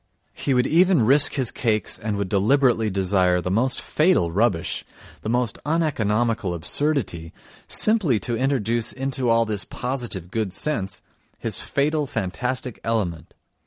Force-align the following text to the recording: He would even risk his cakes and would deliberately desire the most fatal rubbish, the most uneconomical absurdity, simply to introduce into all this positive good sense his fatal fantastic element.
He 0.33 0.55
would 0.55 0.65
even 0.65 1.05
risk 1.05 1.33
his 1.33 1.51
cakes 1.51 1.99
and 1.99 2.17
would 2.17 2.27
deliberately 2.27 2.89
desire 2.89 3.39
the 3.39 3.51
most 3.51 3.79
fatal 3.79 4.31
rubbish, 4.31 4.83
the 5.21 5.29
most 5.29 5.59
uneconomical 5.63 6.55
absurdity, 6.55 7.33
simply 7.67 8.19
to 8.21 8.35
introduce 8.35 8.91
into 8.93 9.29
all 9.29 9.45
this 9.45 9.63
positive 9.63 10.31
good 10.31 10.53
sense 10.53 11.03
his 11.37 11.59
fatal 11.59 12.07
fantastic 12.07 12.79
element. 12.83 13.35